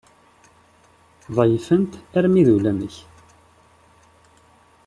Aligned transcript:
Ḍeyyfen-t 1.35 1.93
armi 2.17 2.43
d 2.47 2.49
ulamek. 2.55 2.95